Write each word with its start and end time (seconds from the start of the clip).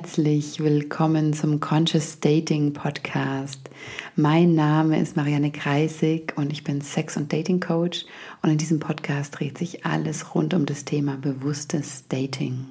herzlich 0.00 0.60
willkommen 0.60 1.32
zum 1.32 1.58
Conscious 1.58 2.20
Dating 2.20 2.72
Podcast. 2.72 3.68
Mein 4.14 4.54
Name 4.54 5.00
ist 5.00 5.16
Marianne 5.16 5.50
Kreisig 5.50 6.34
und 6.36 6.52
ich 6.52 6.62
bin 6.62 6.82
Sex- 6.82 7.16
und 7.16 7.32
Dating 7.32 7.58
Coach 7.58 8.04
und 8.40 8.50
in 8.50 8.58
diesem 8.58 8.78
Podcast 8.78 9.36
dreht 9.36 9.58
sich 9.58 9.84
alles 9.84 10.36
rund 10.36 10.54
um 10.54 10.66
das 10.66 10.84
Thema 10.84 11.16
bewusstes 11.20 12.06
Dating. 12.08 12.66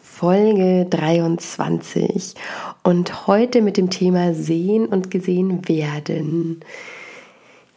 Folge 0.00 0.86
23 0.88 2.36
und 2.84 3.26
heute 3.26 3.60
mit 3.60 3.76
dem 3.76 3.90
Thema 3.90 4.32
Sehen 4.32 4.86
und 4.86 5.10
gesehen 5.10 5.68
werden. 5.68 6.60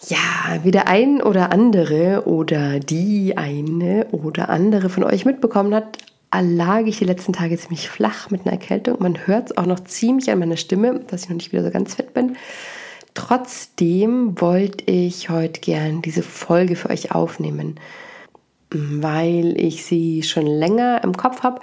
Ja, 0.08 0.64
wie 0.64 0.70
der 0.70 0.88
ein 0.88 1.20
oder 1.20 1.52
andere 1.52 2.27
oder 2.27 2.80
die 2.80 3.36
eine 3.38 4.05
oder 4.11 4.50
andere 4.50 4.89
von 4.89 5.03
euch 5.03 5.25
mitbekommen 5.25 5.73
hat, 5.73 5.98
lag 6.34 6.81
ich 6.86 6.98
die 6.98 7.05
letzten 7.05 7.34
Tage 7.34 7.58
ziemlich 7.58 7.90
flach 7.90 8.30
mit 8.30 8.41
einer 8.41 8.54
Erkältung. 8.54 8.98
Man 8.99 9.27
hört 9.27 9.52
es 9.52 9.58
auch 9.58 9.66
noch 9.66 9.80
ziemlich 9.81 10.30
an 10.30 10.40
meiner 10.40 10.58
Stimme, 10.58 11.02
dass 11.08 11.23
ich 11.23 11.30
noch 11.30 11.38
nicht 11.38 11.52
wieder 11.52 11.63
so 11.63 11.72
ganz 11.72 11.95
fit 11.95 12.13
bin. 12.13 12.36
Trotzdem 13.13 14.40
wollte 14.40 14.84
ich 14.91 15.30
heute 15.30 15.59
gern 15.59 16.02
diese 16.02 16.22
Folge 16.22 16.76
für 16.76 16.90
euch 16.90 17.13
aufnehmen, 17.13 17.80
weil 18.70 19.59
ich 19.59 19.86
sie 19.86 20.22
schon 20.23 20.45
länger 20.45 21.02
im 21.03 21.17
Kopf 21.17 21.41
habe 21.41 21.62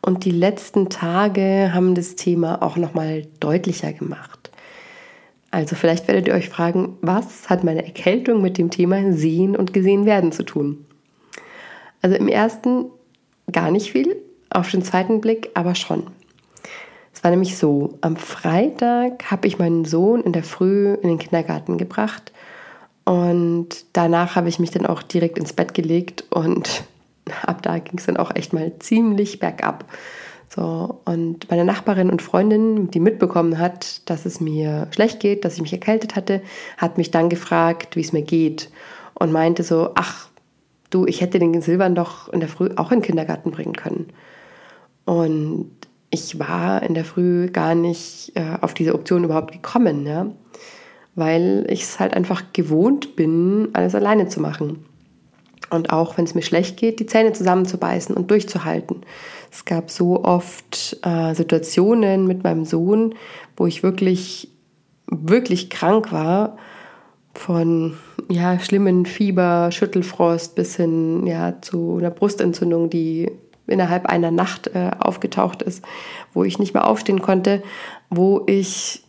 und 0.00 0.24
die 0.24 0.30
letzten 0.30 0.88
Tage 0.90 1.70
haben 1.72 1.94
das 1.94 2.14
Thema 2.14 2.62
auch 2.62 2.76
noch 2.76 2.94
mal 2.94 3.26
deutlicher 3.40 3.92
gemacht. 3.92 4.50
Also 5.50 5.76
vielleicht 5.76 6.08
werdet 6.08 6.28
ihr 6.28 6.34
euch 6.34 6.48
fragen, 6.48 6.98
was 7.00 7.48
hat 7.48 7.64
meine 7.64 7.84
Erkältung 7.84 8.42
mit 8.42 8.58
dem 8.58 8.70
Thema 8.70 9.12
sehen 9.12 9.56
und 9.56 9.72
gesehen 9.72 10.04
werden 10.04 10.32
zu 10.32 10.42
tun? 10.42 10.84
Also 12.02 12.16
im 12.16 12.28
ersten 12.28 12.86
gar 13.50 13.70
nicht 13.70 13.92
viel, 13.92 14.16
auf 14.50 14.70
den 14.70 14.82
zweiten 14.82 15.20
Blick 15.20 15.50
aber 15.54 15.74
schon. 15.74 16.04
Es 17.12 17.22
war 17.22 17.30
nämlich 17.30 17.56
so, 17.56 17.98
am 18.00 18.16
Freitag 18.16 19.30
habe 19.30 19.46
ich 19.46 19.58
meinen 19.58 19.84
Sohn 19.84 20.22
in 20.22 20.32
der 20.32 20.42
Früh 20.42 20.94
in 20.94 21.08
den 21.08 21.18
Kindergarten 21.18 21.78
gebracht 21.78 22.32
und 23.04 23.68
danach 23.92 24.34
habe 24.36 24.48
ich 24.48 24.58
mich 24.58 24.70
dann 24.70 24.86
auch 24.86 25.02
direkt 25.02 25.38
ins 25.38 25.52
Bett 25.52 25.74
gelegt 25.74 26.24
und 26.30 26.84
ab 27.42 27.62
da 27.62 27.78
ging 27.78 27.98
es 27.98 28.06
dann 28.06 28.16
auch 28.16 28.34
echt 28.34 28.52
mal 28.52 28.72
ziemlich 28.78 29.38
bergab. 29.38 29.84
So, 30.48 31.00
und 31.04 31.50
meine 31.50 31.64
Nachbarin 31.64 32.10
und 32.10 32.22
Freundin, 32.22 32.90
die 32.90 33.00
mitbekommen 33.00 33.58
hat, 33.58 34.08
dass 34.08 34.24
es 34.24 34.40
mir 34.40 34.86
schlecht 34.92 35.18
geht, 35.18 35.44
dass 35.44 35.54
ich 35.54 35.62
mich 35.62 35.72
erkältet 35.72 36.14
hatte, 36.14 36.42
hat 36.76 36.96
mich 36.96 37.10
dann 37.10 37.28
gefragt, 37.28 37.96
wie 37.96 38.02
es 38.02 38.12
mir 38.12 38.22
geht 38.22 38.70
und 39.14 39.32
meinte 39.32 39.64
so, 39.64 39.90
ach, 39.94 40.28
du, 40.90 41.06
ich 41.06 41.20
hätte 41.20 41.38
den 41.38 41.60
Silbern 41.60 41.94
doch 41.94 42.32
in 42.32 42.40
der 42.40 42.48
Früh 42.48 42.70
auch 42.76 42.92
in 42.92 43.00
den 43.00 43.06
Kindergarten 43.06 43.50
bringen 43.50 43.74
können. 43.74 44.08
Und 45.04 45.70
ich 46.10 46.38
war 46.38 46.82
in 46.82 46.94
der 46.94 47.04
Früh 47.04 47.48
gar 47.48 47.74
nicht 47.74 48.32
äh, 48.34 48.56
auf 48.60 48.74
diese 48.74 48.94
Option 48.94 49.24
überhaupt 49.24 49.52
gekommen, 49.52 50.06
ja? 50.06 50.26
weil 51.14 51.66
ich 51.68 51.82
es 51.82 52.00
halt 52.00 52.14
einfach 52.14 52.52
gewohnt 52.52 53.16
bin, 53.16 53.68
alles 53.72 53.94
alleine 53.94 54.28
zu 54.28 54.40
machen. 54.40 54.84
Und 55.70 55.90
auch 55.90 56.16
wenn 56.16 56.24
es 56.24 56.34
mir 56.34 56.42
schlecht 56.42 56.76
geht, 56.76 57.00
die 57.00 57.06
Zähne 57.06 57.32
zusammenzubeißen 57.32 58.16
und 58.16 58.30
durchzuhalten. 58.30 59.02
Es 59.50 59.64
gab 59.64 59.90
so 59.90 60.24
oft 60.24 60.98
äh, 61.02 61.34
Situationen 61.34 62.26
mit 62.26 62.44
meinem 62.44 62.64
Sohn, 62.64 63.14
wo 63.56 63.66
ich 63.66 63.82
wirklich, 63.82 64.50
wirklich 65.06 65.70
krank 65.70 66.12
war 66.12 66.56
von 67.32 67.96
ja, 68.28 68.58
schlimmen 68.58 69.06
Fieber, 69.06 69.70
Schüttelfrost 69.70 70.54
bis 70.54 70.76
hin 70.76 71.26
ja, 71.26 71.60
zu 71.60 71.98
einer 71.98 72.10
Brustentzündung, 72.10 72.90
die 72.90 73.30
innerhalb 73.66 74.06
einer 74.06 74.30
Nacht 74.30 74.68
äh, 74.68 74.90
aufgetaucht 74.98 75.62
ist, 75.62 75.84
wo 76.32 76.44
ich 76.44 76.58
nicht 76.58 76.74
mehr 76.74 76.86
aufstehen 76.86 77.22
konnte, 77.22 77.62
wo 78.10 78.42
ich 78.46 79.02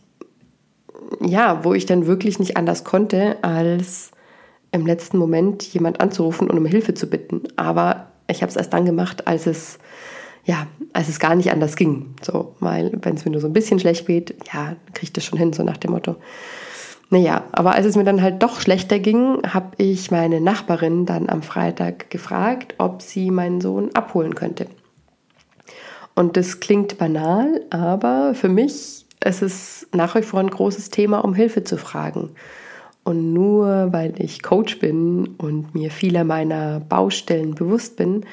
ja, 1.20 1.64
wo 1.64 1.72
ich 1.74 1.86
dann 1.86 2.06
wirklich 2.06 2.38
nicht 2.38 2.56
anders 2.56 2.82
konnte, 2.82 3.36
als 3.42 4.10
im 4.72 4.86
letzten 4.86 5.18
Moment 5.18 5.62
jemand 5.72 6.00
anzurufen 6.00 6.50
und 6.50 6.58
um 6.58 6.66
Hilfe 6.66 6.94
zu 6.94 7.06
bitten. 7.08 7.42
Aber 7.56 8.08
ich 8.28 8.42
habe 8.42 8.50
es 8.50 8.56
erst 8.56 8.72
dann 8.72 8.84
gemacht, 8.84 9.26
als 9.26 9.46
es 9.46 9.78
ja, 10.44 10.68
als 10.92 11.08
es 11.08 11.18
gar 11.18 11.34
nicht 11.34 11.50
anders 11.50 11.74
ging. 11.74 12.14
So, 12.22 12.54
weil 12.60 12.92
wenn 13.02 13.16
es 13.16 13.24
mir 13.24 13.32
nur 13.32 13.40
so 13.40 13.48
ein 13.48 13.52
bisschen 13.52 13.80
schlecht 13.80 14.06
geht, 14.06 14.34
ja, 14.52 14.76
kriege 14.92 15.04
ich 15.04 15.12
das 15.12 15.24
schon 15.24 15.38
hin, 15.38 15.52
so 15.52 15.64
nach 15.64 15.76
dem 15.76 15.90
Motto. 15.90 16.16
Naja, 17.08 17.44
aber 17.52 17.74
als 17.74 17.86
es 17.86 17.96
mir 17.96 18.04
dann 18.04 18.20
halt 18.20 18.42
doch 18.42 18.60
schlechter 18.60 18.98
ging, 18.98 19.40
habe 19.46 19.70
ich 19.78 20.10
meine 20.10 20.40
Nachbarin 20.40 21.06
dann 21.06 21.28
am 21.28 21.42
Freitag 21.42 22.10
gefragt, 22.10 22.74
ob 22.78 23.00
sie 23.00 23.30
meinen 23.30 23.60
Sohn 23.60 23.94
abholen 23.94 24.34
könnte. 24.34 24.66
Und 26.16 26.36
das 26.36 26.60
klingt 26.60 26.98
banal, 26.98 27.60
aber 27.70 28.34
für 28.34 28.48
mich 28.48 29.04
ist 29.24 29.42
es 29.42 29.86
nach 29.92 30.14
wie 30.16 30.22
vor 30.22 30.40
ein 30.40 30.50
großes 30.50 30.90
Thema, 30.90 31.18
um 31.18 31.34
Hilfe 31.34 31.62
zu 31.62 31.76
fragen. 31.76 32.30
Und 33.04 33.32
nur 33.32 33.92
weil 33.92 34.14
ich 34.18 34.42
Coach 34.42 34.80
bin 34.80 35.28
und 35.38 35.74
mir 35.74 35.92
vieler 35.92 36.24
meiner 36.24 36.80
Baustellen 36.80 37.54
bewusst 37.54 37.96
bin, 37.96 38.26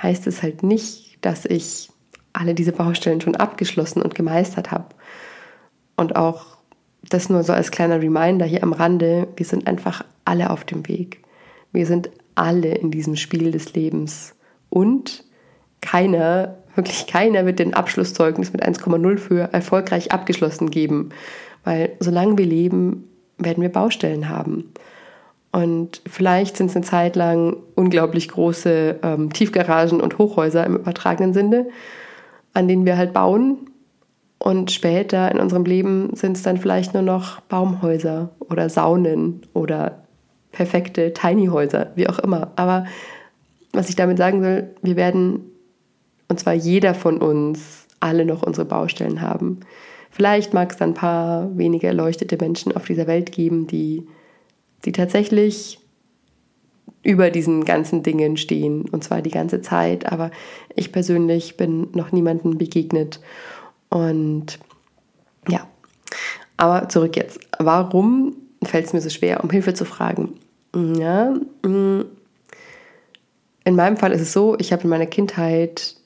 heißt 0.00 0.28
es 0.28 0.42
halt 0.42 0.62
nicht, 0.62 1.18
dass 1.20 1.46
ich 1.46 1.90
alle 2.32 2.54
diese 2.54 2.72
Baustellen 2.72 3.20
schon 3.20 3.34
abgeschlossen 3.34 4.02
und 4.02 4.14
gemeistert 4.14 4.70
habe. 4.70 4.86
Und 5.96 6.14
auch 6.14 6.49
das 7.08 7.28
nur 7.28 7.42
so 7.42 7.52
als 7.52 7.70
kleiner 7.70 8.00
Reminder 8.00 8.46
hier 8.46 8.62
am 8.62 8.72
Rande, 8.72 9.28
wir 9.36 9.46
sind 9.46 9.66
einfach 9.66 10.04
alle 10.24 10.50
auf 10.50 10.64
dem 10.64 10.86
Weg. 10.88 11.22
Wir 11.72 11.86
sind 11.86 12.10
alle 12.34 12.74
in 12.74 12.90
diesem 12.90 13.16
Spiel 13.16 13.50
des 13.50 13.74
Lebens. 13.74 14.34
Und 14.68 15.24
keiner, 15.80 16.56
wirklich 16.74 17.06
keiner 17.06 17.46
wird 17.46 17.58
den 17.58 17.74
Abschlusszeugnis 17.74 18.52
mit 18.52 18.64
1,0 18.64 19.18
für 19.18 19.52
erfolgreich 19.52 20.12
abgeschlossen 20.12 20.70
geben. 20.70 21.10
Weil 21.64 21.92
solange 22.00 22.38
wir 22.38 22.46
leben, 22.46 23.08
werden 23.38 23.62
wir 23.62 23.70
Baustellen 23.70 24.28
haben. 24.28 24.72
Und 25.52 26.02
vielleicht 26.06 26.56
sind 26.56 26.70
es 26.70 26.76
eine 26.76 26.84
Zeit 26.84 27.16
lang 27.16 27.56
unglaublich 27.74 28.28
große 28.28 29.00
ähm, 29.02 29.32
Tiefgaragen 29.32 30.00
und 30.00 30.18
Hochhäuser 30.18 30.64
im 30.64 30.76
übertragenen 30.76 31.32
Sinne, 31.32 31.66
an 32.52 32.68
denen 32.68 32.86
wir 32.86 32.96
halt 32.96 33.12
bauen 33.12 33.69
und 34.42 34.70
später 34.70 35.30
in 35.30 35.38
unserem 35.38 35.64
Leben 35.64 36.16
sind 36.16 36.36
es 36.36 36.42
dann 36.42 36.56
vielleicht 36.56 36.94
nur 36.94 37.02
noch 37.02 37.40
Baumhäuser 37.42 38.30
oder 38.40 38.70
Saunen 38.70 39.42
oder 39.52 40.02
perfekte 40.50 41.12
Tiny-Häuser, 41.12 41.92
wie 41.94 42.08
auch 42.08 42.18
immer. 42.18 42.50
Aber 42.56 42.86
was 43.72 43.90
ich 43.90 43.96
damit 43.96 44.16
sagen 44.16 44.42
will, 44.42 44.74
wir 44.82 44.96
werden, 44.96 45.42
und 46.28 46.40
zwar 46.40 46.54
jeder 46.54 46.94
von 46.94 47.18
uns, 47.18 47.86
alle 48.00 48.24
noch 48.24 48.42
unsere 48.42 48.64
Baustellen 48.64 49.20
haben. 49.20 49.60
Vielleicht 50.10 50.54
mag 50.54 50.72
es 50.72 50.78
dann 50.78 50.90
ein 50.90 50.94
paar 50.94 51.56
wenige 51.56 51.86
erleuchtete 51.86 52.38
Menschen 52.38 52.74
auf 52.74 52.86
dieser 52.86 53.06
Welt 53.06 53.32
geben, 53.32 53.66
die, 53.66 54.06
die 54.86 54.92
tatsächlich 54.92 55.78
über 57.02 57.30
diesen 57.30 57.66
ganzen 57.66 58.02
Dingen 58.02 58.38
stehen, 58.38 58.88
und 58.88 59.04
zwar 59.04 59.20
die 59.20 59.30
ganze 59.30 59.60
Zeit. 59.60 60.10
Aber 60.10 60.30
ich 60.74 60.92
persönlich 60.92 61.58
bin 61.58 61.88
noch 61.92 62.10
niemandem 62.10 62.56
begegnet. 62.56 63.20
Und 63.90 64.58
ja, 65.48 65.66
aber 66.56 66.88
zurück 66.88 67.16
jetzt. 67.16 67.40
Warum 67.58 68.36
fällt 68.64 68.86
es 68.86 68.92
mir 68.92 69.00
so 69.00 69.10
schwer, 69.10 69.44
um 69.44 69.50
Hilfe 69.50 69.74
zu 69.74 69.84
fragen? 69.84 70.34
Ja, 70.74 71.34
mm, 71.64 72.04
in 73.64 73.76
meinem 73.76 73.96
Fall 73.96 74.12
ist 74.12 74.22
es 74.22 74.32
so, 74.32 74.56
ich 74.58 74.72
habe 74.72 74.84
in 74.84 74.88
meiner 74.88 75.06
Kindheit 75.06 75.96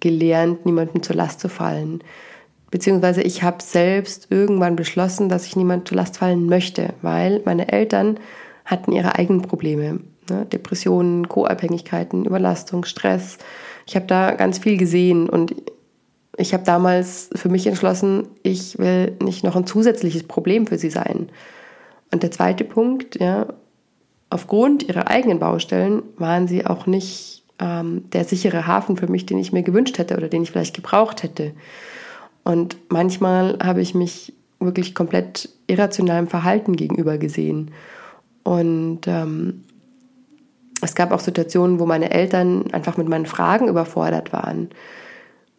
gelernt, 0.00 0.64
niemandem 0.64 1.02
zur 1.02 1.16
Last 1.16 1.40
zu 1.40 1.48
fallen. 1.48 2.02
Beziehungsweise 2.70 3.22
ich 3.22 3.42
habe 3.42 3.62
selbst 3.62 4.28
irgendwann 4.30 4.76
beschlossen, 4.76 5.28
dass 5.28 5.46
ich 5.46 5.56
niemandem 5.56 5.86
zur 5.86 5.96
Last 5.96 6.18
fallen 6.18 6.46
möchte, 6.46 6.94
weil 7.02 7.40
meine 7.44 7.72
Eltern 7.72 8.20
hatten 8.64 8.92
ihre 8.92 9.16
eigenen 9.16 9.42
Probleme. 9.42 10.00
Ne? 10.30 10.46
Depressionen, 10.52 11.28
Co-Abhängigkeiten, 11.28 12.26
Überlastung, 12.26 12.84
Stress. 12.84 13.38
Ich 13.86 13.96
habe 13.96 14.06
da 14.06 14.32
ganz 14.32 14.58
viel 14.58 14.76
gesehen 14.76 15.28
und 15.28 15.54
ich 16.38 16.54
habe 16.54 16.62
damals 16.64 17.30
für 17.34 17.48
mich 17.48 17.66
entschlossen, 17.66 18.28
ich 18.42 18.78
will 18.78 19.16
nicht 19.20 19.42
noch 19.42 19.56
ein 19.56 19.66
zusätzliches 19.66 20.22
Problem 20.22 20.66
für 20.66 20.78
sie 20.78 20.90
sein. 20.90 21.28
Und 22.12 22.22
der 22.22 22.30
zweite 22.30 22.64
Punkt, 22.64 23.20
ja, 23.20 23.46
aufgrund 24.30 24.84
ihrer 24.84 25.08
eigenen 25.08 25.40
Baustellen 25.40 26.02
waren 26.16 26.46
sie 26.46 26.64
auch 26.64 26.86
nicht 26.86 27.42
ähm, 27.58 28.08
der 28.12 28.24
sichere 28.24 28.66
Hafen 28.66 28.96
für 28.96 29.08
mich, 29.08 29.26
den 29.26 29.38
ich 29.38 29.52
mir 29.52 29.64
gewünscht 29.64 29.98
hätte 29.98 30.16
oder 30.16 30.28
den 30.28 30.44
ich 30.44 30.52
vielleicht 30.52 30.76
gebraucht 30.76 31.24
hätte. 31.24 31.52
Und 32.44 32.76
manchmal 32.88 33.58
habe 33.62 33.80
ich 33.80 33.94
mich 33.94 34.32
wirklich 34.60 34.94
komplett 34.94 35.48
irrationalem 35.66 36.28
Verhalten 36.28 36.76
gegenüber 36.76 37.18
gesehen. 37.18 37.72
Und 38.44 39.00
ähm, 39.06 39.64
es 40.80 40.94
gab 40.94 41.10
auch 41.10 41.20
Situationen, 41.20 41.80
wo 41.80 41.86
meine 41.86 42.12
Eltern 42.12 42.70
einfach 42.72 42.96
mit 42.96 43.08
meinen 43.08 43.26
Fragen 43.26 43.66
überfordert 43.66 44.32
waren. 44.32 44.70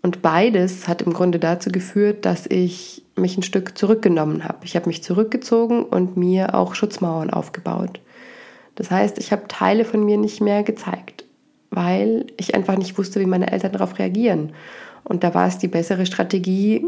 Und 0.01 0.21
beides 0.21 0.87
hat 0.87 1.01
im 1.01 1.13
Grunde 1.13 1.39
dazu 1.39 1.71
geführt, 1.71 2.25
dass 2.25 2.45
ich 2.47 3.03
mich 3.15 3.37
ein 3.37 3.43
Stück 3.43 3.77
zurückgenommen 3.77 4.45
habe. 4.45 4.59
Ich 4.63 4.75
habe 4.75 4.87
mich 4.87 5.03
zurückgezogen 5.03 5.83
und 5.83 6.15
mir 6.15 6.55
auch 6.55 6.73
Schutzmauern 6.73 7.29
aufgebaut. 7.29 7.99
Das 8.75 8.91
heißt, 8.91 9.17
ich 9.17 9.33
habe 9.33 9.49
Teile 9.49 9.83
von 9.83 10.05
mir 10.05 10.17
nicht 10.17 10.39
mehr 10.39 10.63
gezeigt, 10.63 11.25
weil 11.69 12.27
ich 12.37 12.55
einfach 12.55 12.77
nicht 12.77 12.97
wusste, 12.97 13.19
wie 13.19 13.25
meine 13.25 13.51
Eltern 13.51 13.73
darauf 13.73 13.99
reagieren. 13.99 14.53
Und 15.03 15.25
da 15.25 15.33
war 15.33 15.47
es 15.47 15.57
die 15.57 15.67
bessere 15.67 16.05
Strategie, 16.05 16.85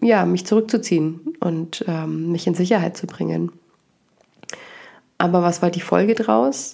ja, 0.00 0.24
mich 0.24 0.46
zurückzuziehen 0.46 1.36
und 1.40 1.84
ähm, 1.86 2.32
mich 2.32 2.46
in 2.46 2.54
Sicherheit 2.54 2.96
zu 2.96 3.06
bringen. 3.06 3.52
Aber 5.18 5.42
was 5.42 5.60
war 5.60 5.70
die 5.70 5.82
Folge 5.82 6.14
draus? 6.14 6.72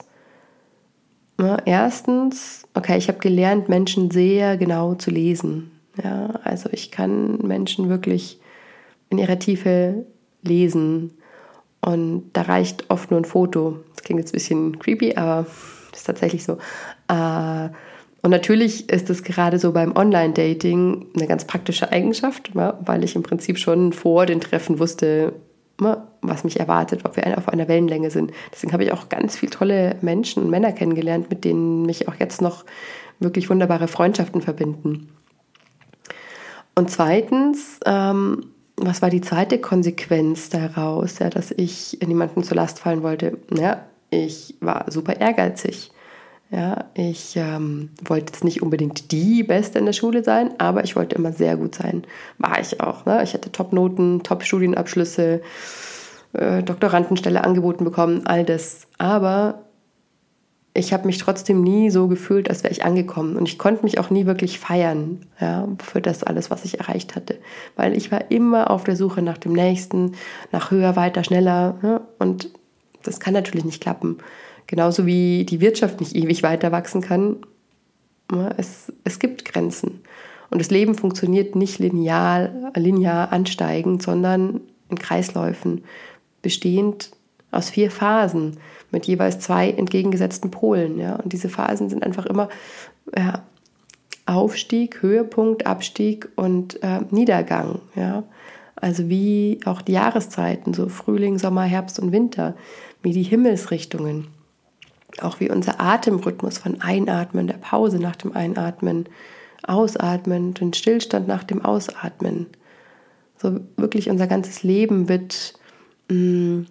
Ja, 1.38 1.58
erstens, 1.64 2.66
okay, 2.74 2.96
ich 2.96 3.08
habe 3.08 3.18
gelernt, 3.18 3.68
Menschen 3.68 4.10
sehr 4.10 4.56
genau 4.56 4.94
zu 4.94 5.10
lesen. 5.10 5.70
Ja, 6.02 6.40
also 6.44 6.68
ich 6.72 6.90
kann 6.90 7.38
Menschen 7.38 7.88
wirklich 7.88 8.40
in 9.10 9.18
ihrer 9.18 9.38
Tiefe 9.38 10.06
lesen. 10.42 11.12
Und 11.80 12.30
da 12.32 12.42
reicht 12.42 12.90
oft 12.90 13.10
nur 13.10 13.20
ein 13.20 13.24
Foto. 13.24 13.78
Das 13.94 14.02
klingt 14.02 14.20
jetzt 14.20 14.30
ein 14.30 14.38
bisschen 14.38 14.78
creepy, 14.78 15.16
aber 15.16 15.46
das 15.90 16.00
ist 16.00 16.06
tatsächlich 16.06 16.44
so. 16.44 16.58
Äh, 17.08 17.68
und 18.22 18.30
natürlich 18.30 18.88
ist 18.90 19.08
es 19.10 19.22
gerade 19.22 19.58
so 19.58 19.72
beim 19.72 19.94
Online-Dating 19.94 21.06
eine 21.14 21.26
ganz 21.28 21.44
praktische 21.44 21.92
Eigenschaft, 21.92 22.50
weil 22.54 23.04
ich 23.04 23.14
im 23.14 23.22
Prinzip 23.22 23.58
schon 23.58 23.92
vor 23.92 24.26
den 24.26 24.40
Treffen 24.40 24.80
wusste, 24.80 25.34
was 26.22 26.44
mich 26.44 26.60
erwartet, 26.60 27.04
ob 27.04 27.16
wir 27.16 27.38
auf 27.38 27.48
einer 27.48 27.68
Wellenlänge 27.68 28.10
sind. 28.10 28.32
Deswegen 28.52 28.72
habe 28.72 28.84
ich 28.84 28.92
auch 28.92 29.08
ganz 29.08 29.36
viele 29.36 29.50
tolle 29.50 29.96
Menschen 30.00 30.42
und 30.42 30.50
Männer 30.50 30.72
kennengelernt, 30.72 31.30
mit 31.30 31.44
denen 31.44 31.82
mich 31.82 32.08
auch 32.08 32.14
jetzt 32.14 32.42
noch 32.42 32.64
wirklich 33.18 33.48
wunderbare 33.48 33.88
Freundschaften 33.88 34.40
verbinden. 34.40 35.08
Und 36.74 36.90
zweitens, 36.90 37.80
ähm, 37.86 38.46
was 38.76 39.00
war 39.00 39.08
die 39.08 39.22
zweite 39.22 39.58
Konsequenz 39.58 40.50
daraus, 40.50 41.18
ja, 41.18 41.30
dass 41.30 41.50
ich 41.50 41.98
niemandem 42.06 42.42
zur 42.42 42.56
Last 42.56 42.78
fallen 42.78 43.02
wollte? 43.02 43.38
Ja, 43.54 43.86
ich 44.10 44.54
war 44.60 44.90
super 44.90 45.18
ehrgeizig. 45.18 45.90
Ja, 46.50 46.84
ich 46.94 47.34
ähm, 47.36 47.90
wollte 48.04 48.32
jetzt 48.32 48.44
nicht 48.44 48.62
unbedingt 48.62 49.10
die 49.10 49.42
Beste 49.42 49.80
in 49.80 49.86
der 49.86 49.92
Schule 49.92 50.22
sein, 50.22 50.54
aber 50.58 50.84
ich 50.84 50.94
wollte 50.94 51.16
immer 51.16 51.32
sehr 51.32 51.56
gut 51.56 51.74
sein. 51.74 52.04
War 52.38 52.60
ich 52.60 52.80
auch. 52.80 53.04
Ne? 53.04 53.20
Ich 53.24 53.34
hatte 53.34 53.50
Top-Noten, 53.50 54.22
Top-Studienabschlüsse, 54.22 55.40
äh, 56.32 56.62
Doktorandenstelle 56.62 57.44
angeboten 57.44 57.84
bekommen, 57.84 58.26
all 58.26 58.44
das. 58.44 58.86
Aber 58.98 59.66
ich 60.76 60.92
habe 60.92 61.06
mich 61.06 61.18
trotzdem 61.18 61.62
nie 61.62 61.90
so 61.90 62.06
gefühlt, 62.06 62.48
als 62.50 62.62
wäre 62.62 62.72
ich 62.72 62.84
angekommen. 62.84 63.36
Und 63.36 63.48
ich 63.48 63.58
konnte 63.58 63.84
mich 63.84 63.98
auch 63.98 64.10
nie 64.10 64.26
wirklich 64.26 64.58
feiern 64.58 65.26
ja, 65.40 65.66
für 65.82 66.00
das 66.00 66.22
alles, 66.22 66.50
was 66.50 66.64
ich 66.64 66.78
erreicht 66.78 67.16
hatte. 67.16 67.38
Weil 67.76 67.96
ich 67.96 68.12
war 68.12 68.30
immer 68.30 68.70
auf 68.70 68.84
der 68.84 68.96
Suche 68.96 69.22
nach 69.22 69.38
dem 69.38 69.52
Nächsten, 69.52 70.12
nach 70.52 70.70
höher, 70.70 70.96
weiter, 70.96 71.24
schneller. 71.24 71.76
Ja? 71.82 72.00
Und 72.18 72.50
das 73.02 73.20
kann 73.20 73.34
natürlich 73.34 73.64
nicht 73.64 73.82
klappen. 73.82 74.18
Genauso 74.66 75.06
wie 75.06 75.44
die 75.44 75.60
Wirtschaft 75.60 76.00
nicht 76.00 76.14
ewig 76.14 76.42
weiter 76.42 76.72
wachsen 76.72 77.00
kann. 77.00 77.36
Es, 78.56 78.92
es 79.04 79.18
gibt 79.18 79.44
Grenzen. 79.44 80.00
Und 80.50 80.60
das 80.60 80.70
Leben 80.70 80.94
funktioniert 80.94 81.56
nicht 81.56 81.78
linear, 81.78 82.50
linear 82.74 83.32
ansteigend, 83.32 84.02
sondern 84.02 84.60
in 84.88 84.98
Kreisläufen, 84.98 85.84
bestehend 86.46 87.10
aus 87.50 87.70
vier 87.70 87.90
Phasen 87.90 88.58
mit 88.90 89.06
jeweils 89.06 89.40
zwei 89.40 89.70
entgegengesetzten 89.70 90.50
Polen. 90.50 90.98
Ja? 90.98 91.16
Und 91.16 91.32
diese 91.32 91.48
Phasen 91.48 91.88
sind 91.88 92.02
einfach 92.02 92.26
immer 92.26 92.48
ja, 93.16 93.42
Aufstieg, 94.26 95.02
Höhepunkt, 95.02 95.66
Abstieg 95.66 96.28
und 96.36 96.82
äh, 96.82 97.00
Niedergang. 97.10 97.80
Ja? 97.94 98.22
Also 98.76 99.08
wie 99.08 99.58
auch 99.64 99.82
die 99.82 99.92
Jahreszeiten, 99.92 100.74
so 100.74 100.88
Frühling, 100.88 101.38
Sommer, 101.38 101.62
Herbst 101.62 101.98
und 101.98 102.12
Winter, 102.12 102.54
wie 103.02 103.12
die 103.12 103.22
Himmelsrichtungen 103.22 104.28
auch 105.22 105.40
wie 105.40 105.50
unser 105.50 105.80
Atemrhythmus 105.80 106.58
von 106.58 106.80
Einatmen, 106.80 107.46
der 107.46 107.54
Pause 107.54 107.98
nach 107.98 108.16
dem 108.16 108.34
Einatmen, 108.34 109.08
Ausatmen, 109.62 110.54
den 110.54 110.72
Stillstand 110.72 111.26
nach 111.26 111.44
dem 111.44 111.64
Ausatmen. 111.64 112.46
So 113.38 113.60
wirklich 113.76 114.10
unser 114.10 114.26
ganzes 114.26 114.62
Leben 114.62 115.08
wird, 115.08 115.54
mh, 116.08 116.16
mm, 116.16 116.66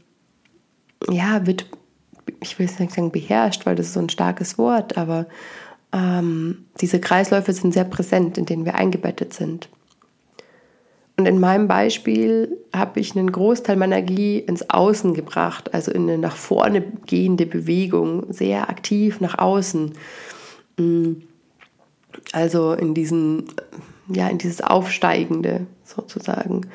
ja, 1.12 1.46
wird, 1.46 1.66
ich 2.42 2.58
will 2.58 2.66
es 2.66 2.80
nicht 2.80 2.94
sagen 2.94 3.12
beherrscht, 3.12 3.66
weil 3.66 3.76
das 3.76 3.88
ist 3.88 3.94
so 3.94 4.00
ein 4.00 4.10
starkes 4.10 4.58
Wort, 4.58 4.98
aber 4.98 5.28
ähm, 5.94 6.66
diese 6.82 7.00
Kreisläufe 7.00 7.54
sind 7.54 7.74
sehr 7.74 7.84
präsent, 7.84 8.38
in 8.38 8.46
denen 8.46 8.66
wir 8.66 8.76
eingebettet 8.76 9.34
sind. 9.34 9.70
Und 11.18 11.28
in 11.28 11.40
meinem 11.40 11.68
Beispiel 11.68 12.58
habe 12.76 13.00
ich 13.00 13.16
einen 13.16 13.32
Großteil 13.32 13.78
meiner 13.78 13.98
Energie 13.98 14.40
ins 14.40 14.70
Außen 14.70 15.14
gebracht, 15.14 15.74
also 15.74 15.92
in 15.92 16.04
eine 16.04 16.18
nach 16.18 16.36
vorne 16.36 16.84
gehende 17.06 17.46
Bewegung, 17.46 18.34
sehr 18.34 18.70
aktiv 18.70 19.22
nach 19.22 19.38
außen. 19.38 19.94
Mm. 20.78 21.14
Also 22.32 22.74
in 22.74 22.94
diesen, 22.94 23.46
ja, 24.08 24.28
in 24.28 24.38
dieses 24.38 24.62
Aufsteigende 24.62 25.68
sozusagen. 25.84 26.68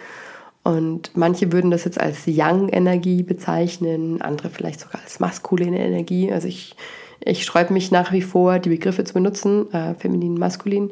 Und 0.62 1.16
manche 1.16 1.52
würden 1.52 1.70
das 1.70 1.84
jetzt 1.84 2.00
als 2.00 2.26
Yang-Energie 2.26 3.22
bezeichnen, 3.22 4.20
andere 4.20 4.50
vielleicht 4.50 4.80
sogar 4.80 5.00
als 5.02 5.18
maskuline 5.18 5.78
Energie. 5.78 6.30
Also 6.30 6.48
ich, 6.48 6.76
ich 7.24 7.44
sträube 7.44 7.72
mich 7.72 7.90
nach 7.90 8.12
wie 8.12 8.22
vor, 8.22 8.58
die 8.58 8.68
Begriffe 8.68 9.04
zu 9.04 9.14
benutzen, 9.14 9.72
äh, 9.72 9.94
feminin, 9.94 10.34
maskulin 10.34 10.90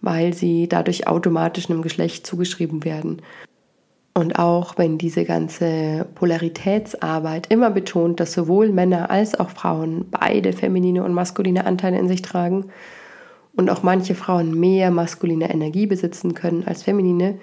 weil 0.00 0.34
sie 0.34 0.68
dadurch 0.68 1.06
automatisch 1.06 1.70
einem 1.70 1.82
Geschlecht 1.82 2.26
zugeschrieben 2.26 2.84
werden. 2.84 3.22
Und 4.14 4.38
auch 4.38 4.78
wenn 4.78 4.96
diese 4.96 5.24
ganze 5.24 6.06
Polaritätsarbeit 6.14 7.48
immer 7.50 7.70
betont, 7.70 8.18
dass 8.18 8.32
sowohl 8.32 8.70
Männer 8.70 9.10
als 9.10 9.38
auch 9.38 9.50
Frauen 9.50 10.06
beide 10.10 10.52
feminine 10.54 11.04
und 11.04 11.12
maskuline 11.12 11.66
Anteile 11.66 11.98
in 11.98 12.08
sich 12.08 12.22
tragen 12.22 12.66
und 13.56 13.68
auch 13.68 13.82
manche 13.82 14.14
Frauen 14.14 14.58
mehr 14.58 14.90
maskuline 14.90 15.50
Energie 15.50 15.86
besitzen 15.86 16.32
können 16.32 16.64
als 16.64 16.82
feminine, 16.82 17.38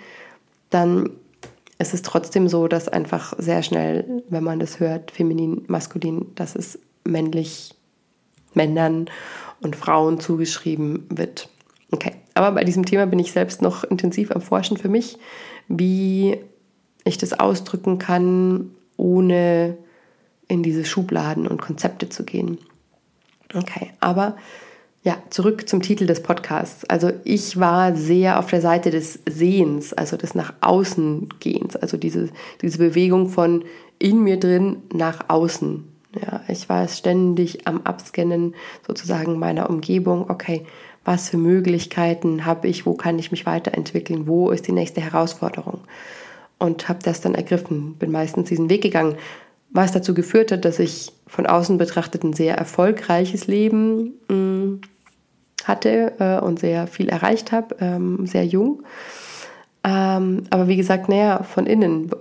dann 0.71 1.11
ist 1.79 1.93
es 1.93 2.01
trotzdem 2.01 2.47
so, 2.47 2.67
dass 2.67 2.87
einfach 2.87 3.33
sehr 3.37 3.63
schnell, 3.63 4.23
wenn 4.29 4.43
man 4.43 4.59
das 4.59 4.79
hört, 4.79 5.11
feminin, 5.11 5.63
maskulin, 5.67 6.27
dass 6.35 6.55
es 6.55 6.79
männlich 7.03 7.73
Männern 8.53 9.09
und 9.61 9.75
Frauen 9.75 10.19
zugeschrieben 10.19 11.05
wird. 11.09 11.49
Okay, 11.91 12.13
aber 12.33 12.51
bei 12.51 12.63
diesem 12.63 12.85
Thema 12.85 13.05
bin 13.05 13.19
ich 13.19 13.31
selbst 13.31 13.61
noch 13.61 13.83
intensiv 13.83 14.31
am 14.31 14.41
Forschen 14.41 14.77
für 14.77 14.89
mich, 14.89 15.17
wie 15.67 16.37
ich 17.03 17.17
das 17.17 17.33
ausdrücken 17.33 17.99
kann, 17.99 18.71
ohne 18.97 19.77
in 20.47 20.63
diese 20.63 20.85
Schubladen 20.85 21.47
und 21.47 21.61
Konzepte 21.61 22.09
zu 22.09 22.23
gehen. 22.23 22.57
Okay, 23.53 23.91
aber 23.99 24.35
ja, 25.03 25.17
zurück 25.29 25.67
zum 25.67 25.81
Titel 25.81 26.05
des 26.05 26.23
Podcasts. 26.23 26.85
Also 26.85 27.11
ich 27.25 27.59
war 27.59 27.93
sehr 27.93 28.39
auf 28.39 28.47
der 28.47 28.61
Seite 28.61 28.89
des 28.89 29.19
Sehens, 29.29 29.91
also 29.91 30.15
des 30.15 30.33
nach 30.33 30.53
außen 30.61 31.27
Gehens, 31.41 31.75
also 31.75 31.97
diese, 31.97 32.29
diese 32.61 32.77
Bewegung 32.77 33.27
von 33.27 33.65
in 33.99 34.23
mir 34.23 34.39
drin 34.39 34.77
nach 34.93 35.25
außen. 35.27 35.83
Ja, 36.21 36.41
ich 36.47 36.69
war 36.69 36.87
ständig 36.87 37.67
am 37.67 37.81
Abscannen 37.81 38.55
sozusagen 38.87 39.39
meiner 39.39 39.69
Umgebung. 39.69 40.29
Okay, 40.29 40.65
was 41.03 41.29
für 41.29 41.37
Möglichkeiten 41.37 42.45
habe 42.45 42.69
ich, 42.69 42.85
wo 42.85 42.93
kann 42.93 43.19
ich 43.19 43.31
mich 43.31 43.45
weiterentwickeln, 43.45 44.25
wo 44.25 44.51
ist 44.51 44.67
die 44.67 44.71
nächste 44.71 45.01
Herausforderung. 45.01 45.81
Und 46.59 46.87
habe 46.87 46.99
das 47.03 47.19
dann 47.19 47.35
ergriffen, 47.35 47.95
bin 47.95 48.11
meistens 48.11 48.47
diesen 48.47 48.69
Weg 48.69 48.83
gegangen, 48.83 49.17
was 49.71 49.91
dazu 49.91 50.13
geführt 50.13 50.51
hat, 50.51 50.63
dass 50.63 50.79
ich 50.79 51.11
von 51.27 51.45
außen 51.45 51.77
betrachtet 51.77 52.23
ein 52.23 52.31
sehr 52.31 52.55
erfolgreiches 52.55 53.47
Leben 53.47 54.13
mh, 54.29 54.35
mm, 54.35 54.81
hatte 55.67 56.13
äh, 56.19 56.39
und 56.39 56.59
sehr 56.59 56.87
viel 56.87 57.09
erreicht 57.09 57.51
habe, 57.51 57.75
ähm, 57.79 58.25
sehr 58.25 58.45
jung. 58.45 58.83
Ähm, 59.83 60.43
aber 60.49 60.67
wie 60.67 60.77
gesagt, 60.77 61.09
naja, 61.09 61.43
von 61.43 61.65
innen, 61.65 62.11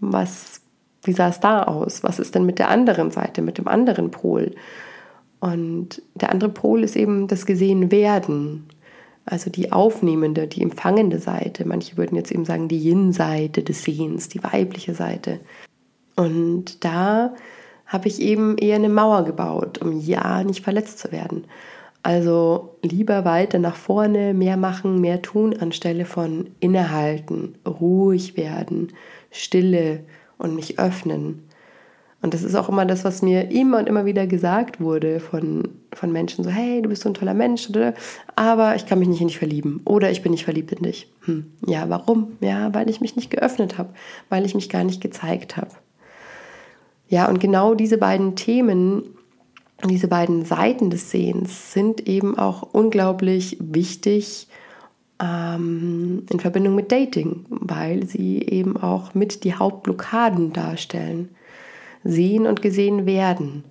was, 0.00 0.60
wie 1.04 1.12
sah 1.12 1.28
es 1.28 1.40
da 1.40 1.62
aus? 1.64 2.02
Was 2.02 2.18
ist 2.18 2.34
denn 2.34 2.46
mit 2.46 2.58
der 2.58 2.68
anderen 2.68 3.10
Seite, 3.10 3.42
mit 3.42 3.58
dem 3.58 3.68
anderen 3.68 4.10
Pol? 4.10 4.54
Und 5.40 6.02
der 6.14 6.30
andere 6.30 6.50
Pol 6.50 6.84
ist 6.84 6.96
eben 6.96 7.26
das 7.26 7.46
gesehen 7.46 7.90
werden, 7.90 8.68
also 9.24 9.50
die 9.50 9.72
aufnehmende, 9.72 10.46
die 10.46 10.62
empfangende 10.62 11.18
Seite. 11.18 11.66
Manche 11.66 11.96
würden 11.96 12.16
jetzt 12.16 12.32
eben 12.32 12.44
sagen, 12.44 12.68
die 12.68 12.78
Yin-Seite 12.78 13.62
des 13.62 13.82
Sehens, 13.82 14.28
die 14.28 14.42
weibliche 14.42 14.94
Seite. 14.94 15.40
Und 16.16 16.84
da 16.84 17.34
habe 17.86 18.08
ich 18.08 18.20
eben 18.20 18.56
eher 18.58 18.76
eine 18.76 18.88
Mauer 18.88 19.24
gebaut, 19.24 19.78
um 19.78 20.00
ja 20.00 20.42
nicht 20.44 20.64
verletzt 20.64 20.98
zu 20.98 21.12
werden. 21.12 21.44
Also 22.02 22.78
lieber 22.82 23.24
weiter 23.24 23.58
nach 23.58 23.76
vorne, 23.76 24.34
mehr 24.34 24.56
machen, 24.56 25.00
mehr 25.00 25.22
tun, 25.22 25.56
anstelle 25.56 26.04
von 26.04 26.50
innehalten, 26.58 27.56
ruhig 27.66 28.36
werden, 28.36 28.92
Stille 29.30 30.00
und 30.36 30.56
mich 30.56 30.78
öffnen. 30.80 31.48
Und 32.22 32.34
das 32.34 32.44
ist 32.44 32.54
auch 32.54 32.68
immer 32.68 32.86
das, 32.86 33.04
was 33.04 33.20
mir 33.20 33.50
immer 33.50 33.78
und 33.78 33.88
immer 33.88 34.04
wieder 34.04 34.28
gesagt 34.28 34.80
wurde 34.80 35.18
von, 35.18 35.68
von 35.92 36.12
Menschen. 36.12 36.44
So, 36.44 36.50
hey, 36.50 36.80
du 36.80 36.88
bist 36.88 37.02
so 37.02 37.08
ein 37.08 37.14
toller 37.14 37.34
Mensch, 37.34 37.68
aber 38.36 38.76
ich 38.76 38.86
kann 38.86 39.00
mich 39.00 39.08
nicht 39.08 39.20
in 39.20 39.26
dich 39.26 39.38
verlieben. 39.38 39.80
Oder 39.84 40.10
ich 40.12 40.22
bin 40.22 40.30
nicht 40.30 40.44
verliebt 40.44 40.70
in 40.70 40.84
dich. 40.84 41.12
Hm. 41.22 41.52
Ja, 41.66 41.88
warum? 41.88 42.36
Ja, 42.40 42.72
weil 42.74 42.88
ich 42.88 43.00
mich 43.00 43.16
nicht 43.16 43.30
geöffnet 43.30 43.76
habe, 43.76 43.90
weil 44.28 44.46
ich 44.46 44.54
mich 44.54 44.68
gar 44.68 44.84
nicht 44.84 45.00
gezeigt 45.00 45.56
habe. 45.56 45.70
Ja, 47.08 47.28
und 47.28 47.40
genau 47.40 47.74
diese 47.74 47.98
beiden 47.98 48.36
Themen, 48.36 49.02
diese 49.90 50.08
beiden 50.08 50.44
Seiten 50.44 50.90
des 50.90 51.10
Sehens 51.10 51.72
sind 51.72 52.06
eben 52.08 52.38
auch 52.38 52.62
unglaublich 52.62 53.56
wichtig, 53.60 54.48
ähm, 55.20 56.24
in 56.30 56.40
Verbindung 56.40 56.74
mit 56.74 56.92
Dating, 56.92 57.46
weil 57.48 58.06
sie 58.06 58.42
eben 58.42 58.76
auch 58.76 59.14
mit 59.14 59.44
die 59.44 59.54
Hauptblockaden 59.54 60.52
darstellen. 60.52 61.30
Sehen 62.04 62.46
und 62.46 62.62
gesehen 62.62 63.06
werden. 63.06 63.64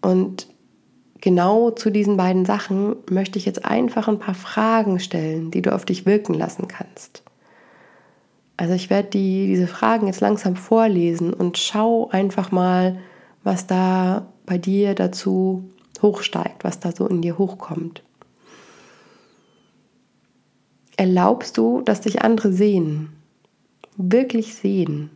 Und 0.00 0.48
genau 1.20 1.70
zu 1.70 1.90
diesen 1.90 2.16
beiden 2.16 2.46
Sachen 2.46 2.96
möchte 3.10 3.38
ich 3.38 3.44
jetzt 3.44 3.64
einfach 3.64 4.08
ein 4.08 4.18
paar 4.18 4.34
Fragen 4.34 4.98
stellen, 5.00 5.50
die 5.50 5.60
du 5.60 5.74
auf 5.74 5.84
dich 5.84 6.06
wirken 6.06 6.32
lassen 6.32 6.68
kannst. 6.68 7.22
Also 8.56 8.72
ich 8.72 8.88
werde 8.88 9.10
die, 9.10 9.48
diese 9.48 9.66
Fragen 9.66 10.06
jetzt 10.06 10.20
langsam 10.20 10.56
vorlesen 10.56 11.34
und 11.34 11.58
schau 11.58 12.08
einfach 12.08 12.52
mal, 12.52 12.98
was 13.44 13.66
da 13.66 14.26
bei 14.46 14.58
dir 14.58 14.94
dazu 14.94 15.68
hochsteigt, 16.00 16.64
was 16.64 16.80
da 16.80 16.92
so 16.92 17.06
in 17.06 17.22
dir 17.22 17.38
hochkommt. 17.38 18.02
Erlaubst 20.96 21.58
du, 21.58 21.82
dass 21.82 22.00
dich 22.00 22.22
andere 22.22 22.52
sehen, 22.52 23.10
wirklich 23.96 24.54
sehen? 24.54 25.10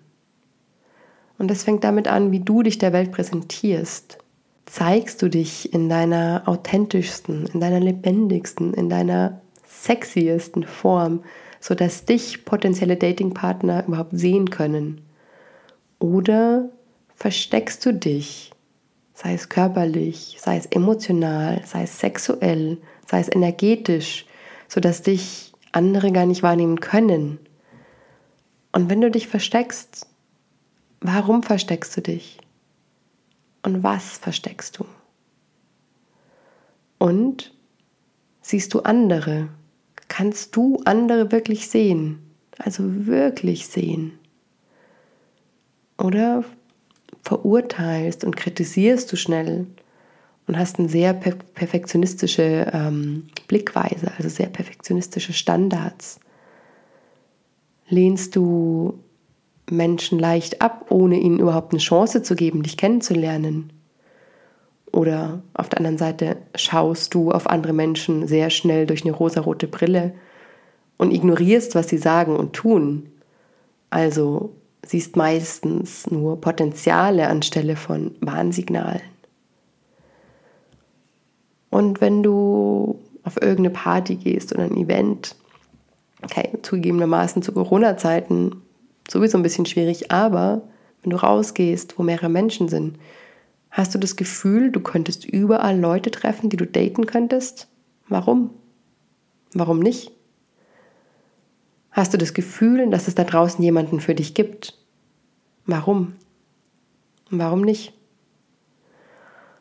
Und 1.39 1.49
das 1.51 1.63
fängt 1.63 1.85
damit 1.85 2.07
an, 2.07 2.33
wie 2.33 2.41
du 2.41 2.63
dich 2.63 2.77
der 2.77 2.93
Welt 2.93 3.13
präsentierst. 3.13 4.19
Zeigst 4.67 5.23
du 5.23 5.31
dich 5.31 5.73
in 5.73 5.89
deiner 5.89 6.43
authentischsten, 6.45 7.47
in 7.47 7.61
deiner 7.61 7.81
lebendigsten, 7.81 8.75
in 8.75 8.91
deiner 8.91 9.41
sexiesten 9.67 10.65
Form, 10.65 11.25
sodass 11.61 12.05
dich 12.05 12.45
potenzielle 12.45 12.97
Datingpartner 12.97 13.87
überhaupt 13.87 14.17
sehen 14.19 14.51
können? 14.51 15.01
Oder 15.99 16.69
versteckst 17.15 17.85
du 17.87 17.95
dich, 17.95 18.53
sei 19.21 19.35
es 19.35 19.49
körperlich, 19.49 20.39
sei 20.41 20.57
es 20.57 20.67
emotional, 20.67 21.63
sei 21.67 21.83
es 21.83 21.99
sexuell, 21.99 22.79
sei 23.07 23.21
es 23.21 23.29
energetisch, 23.29 24.27
sodass 24.69 25.03
dich 25.03 25.53
andere 25.73 26.13
gar 26.13 26.27
nicht 26.27 26.43
wahrnehmen 26.43 26.81
können? 26.81 27.39
Und 28.73 28.89
wenn 28.89 29.01
du 29.01 29.11
dich 29.11 29.27
versteckst, 29.27 30.07
Warum 31.01 31.43
versteckst 31.43 31.97
du 31.97 32.03
dich? 32.03 32.37
Und 33.63 33.83
was 33.83 34.19
versteckst 34.19 34.79
du? 34.79 34.85
Und 36.99 37.55
siehst 38.43 38.75
du 38.75 38.81
andere? 38.81 39.49
Kannst 40.09 40.55
du 40.57 40.83
andere 40.85 41.33
wirklich 41.33 41.69
sehen? 41.69 42.19
Also 42.59 43.07
wirklich 43.07 43.67
sehen? 43.67 44.19
Oder 45.97 46.45
verurteilst 47.23 48.25
und 48.25 48.37
kritisierst 48.37 49.11
du 49.13 49.17
schnell 49.17 49.67
und 50.47 50.59
hast 50.59 50.79
eine 50.79 50.89
sehr 50.89 51.13
per 51.15 51.35
perfektionistische 51.55 52.71
ähm, 52.73 53.29
Blickweise, 53.49 54.11
also 54.17 54.29
sehr 54.29 54.49
perfektionistische 54.49 55.33
Standards? 55.33 56.21
Lehnst 57.89 58.37
du 58.37 59.01
Menschen 59.71 60.19
leicht 60.19 60.61
ab, 60.61 60.87
ohne 60.91 61.19
ihnen 61.19 61.39
überhaupt 61.39 61.73
eine 61.73 61.81
Chance 61.81 62.23
zu 62.23 62.35
geben, 62.35 62.63
dich 62.63 62.77
kennenzulernen. 62.77 63.73
Oder 64.93 65.43
auf 65.55 65.69
der 65.69 65.79
anderen 65.79 65.99
Seite 65.99 66.37
schaust 66.57 67.15
du 67.15 67.31
auf 67.31 67.49
andere 67.49 67.73
Menschen 67.73 68.27
sehr 68.27 68.51
schnell 68.51 68.87
durch 68.87 69.05
eine 69.05 69.13
rosarote 69.13 69.69
Brille 69.69 70.15
und 70.99 71.13
ignorierst, 71.13 71.75
was 71.75 71.89
sie 71.89 71.99
sagen 71.99 72.37
und 72.37 72.53
tun. 72.53 73.09
Also 73.89 74.57
siehst 74.85 75.17
meistens 75.17 76.11
nur 76.11 76.41
Potenziale 76.41 77.29
anstelle 77.29 77.77
von 77.77 78.15
Warnsignalen. 78.21 79.03
Und 81.71 82.01
wenn 82.01 82.23
du 82.23 82.99
auf 83.23 83.37
irgendeine 83.37 83.71
Party 83.71 84.17
gehst 84.17 84.53
oder 84.53 84.65
ein 84.65 84.77
Event, 84.77 85.37
okay, 86.23 86.51
zugegebenermaßen 86.63 87.43
zu 87.43 87.53
Corona-Zeiten 87.53 88.63
sowieso 89.09 89.39
ein 89.39 89.43
bisschen 89.43 89.67
schwierig, 89.67 90.11
aber 90.11 90.63
wenn 91.03 91.11
du 91.11 91.17
rausgehst, 91.17 91.99
wo 91.99 92.03
mehrere 92.03 92.29
Menschen 92.29 92.69
sind, 92.69 92.99
hast 93.71 93.95
du 93.95 93.99
das 93.99 94.17
Gefühl, 94.17 94.71
du 94.73 94.81
könntest 94.81 95.25
überall 95.25 95.79
Leute 95.79 96.11
treffen, 96.11 96.51
die 96.51 96.57
du 96.57 96.67
daten 96.67 97.07
könntest? 97.07 97.69
Warum? 98.09 98.51
Warum 99.55 99.81
nicht? 99.81 100.13
Hast 102.01 102.15
du 102.15 102.17
das 102.17 102.33
Gefühl, 102.33 102.89
dass 102.89 103.09
es 103.09 103.15
da 103.15 103.25
draußen 103.25 103.63
jemanden 103.63 104.01
für 104.01 104.15
dich 104.15 104.33
gibt? 104.33 104.73
Warum? 105.67 106.15
Warum 107.29 107.61
nicht? 107.61 107.93